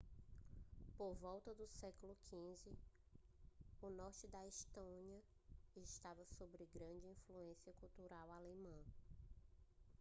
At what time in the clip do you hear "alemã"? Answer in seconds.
8.31-8.81